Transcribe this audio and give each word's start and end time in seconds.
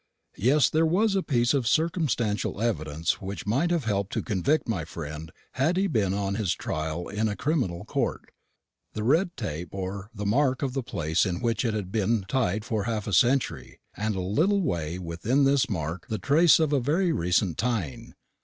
Yes, 0.39 0.67
there 0.67 0.83
was 0.83 1.15
a 1.15 1.21
piece 1.21 1.53
of 1.53 1.67
circumstantial 1.67 2.59
evidence 2.59 3.21
which 3.21 3.45
might 3.45 3.69
have 3.69 3.83
helped 3.85 4.11
to 4.13 4.23
convict 4.23 4.67
my 4.67 4.83
friend 4.83 5.31
had 5.51 5.77
he 5.77 5.85
been 5.85 6.11
on 6.11 6.33
his 6.41 6.55
trial 6.55 7.07
in 7.07 7.29
a 7.29 7.35
criminal 7.35 7.85
court. 7.85 8.31
The 8.93 9.03
red 9.03 9.37
tape 9.37 9.69
bore 9.69 10.09
the 10.11 10.25
mark 10.25 10.63
of 10.63 10.73
the 10.73 10.81
place 10.81 11.23
in 11.23 11.39
which 11.39 11.63
it 11.63 11.75
had 11.75 11.91
been 11.91 12.25
tied 12.27 12.65
for 12.65 12.85
half 12.85 13.05
a 13.05 13.13
century; 13.13 13.79
and 13.95 14.15
a 14.15 14.21
little 14.21 14.63
way 14.63 14.97
within 14.97 15.43
this 15.43 15.69
mark 15.69 16.07
the 16.07 16.17
trace 16.17 16.59
of 16.59 16.73
a 16.73 16.79
very 16.79 17.11
recent 17.11 17.59
tying. 17.59 18.15